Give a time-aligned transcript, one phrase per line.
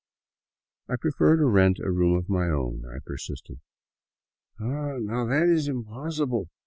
[0.89, 3.59] "I prefer to rent a room of my own,'* I persisted."
[4.59, 6.49] Ah, now that is impossible.